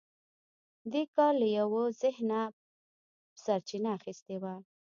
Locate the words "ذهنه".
2.01-2.39